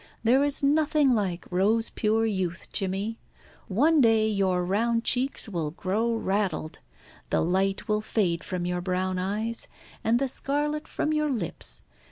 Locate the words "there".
0.23-0.43